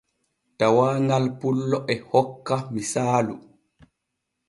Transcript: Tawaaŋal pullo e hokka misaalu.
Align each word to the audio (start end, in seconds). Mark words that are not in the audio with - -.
Tawaaŋal 0.57 1.25
pullo 1.39 1.77
e 1.93 1.95
hokka 2.09 2.55
misaalu. 2.73 3.35